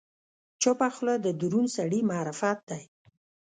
[0.61, 2.83] چپه خوله، د دروند سړي معرفت دی.